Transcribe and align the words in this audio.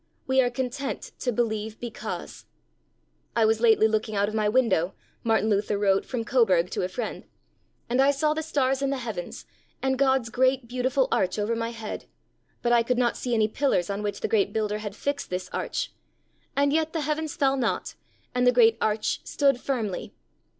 We 0.25 0.41
are 0.41 0.49
content 0.49 1.11
to 1.19 1.31
believe 1.31 1.79
because. 1.79 2.47
'I 3.35 3.45
was 3.45 3.61
lately 3.61 3.87
looking 3.87 4.15
out 4.15 4.27
of 4.27 4.33
my 4.33 4.49
window,' 4.49 4.95
Martin 5.23 5.47
Luther 5.47 5.77
wrote 5.77 6.07
from 6.07 6.25
Coburg 6.25 6.71
to 6.71 6.81
a 6.81 6.87
friend, 6.87 7.23
'and 7.87 8.01
I 8.01 8.09
saw 8.09 8.33
the 8.33 8.41
stars 8.41 8.81
in 8.81 8.89
the 8.89 8.97
heavens, 8.97 9.45
and 9.79 9.99
God's 9.99 10.29
great 10.31 10.67
beautiful 10.67 11.07
arch 11.11 11.37
over 11.37 11.55
my 11.55 11.69
head, 11.69 12.05
but 12.63 12.71
I 12.73 12.81
could 12.81 12.97
not 12.97 13.15
see 13.15 13.35
any 13.35 13.47
pillars 13.47 13.91
on 13.91 14.01
which 14.01 14.21
the 14.21 14.27
great 14.27 14.51
Builder 14.51 14.79
had 14.79 14.95
fixed 14.95 15.29
this 15.29 15.51
arch; 15.53 15.91
and 16.57 16.73
yet 16.73 16.93
the 16.93 17.01
heavens 17.01 17.35
fell 17.35 17.55
not, 17.55 17.93
and 18.33 18.47
the 18.47 18.51
great 18.51 18.79
arch 18.81 19.21
stood 19.23 19.59
firmly. 19.61 20.15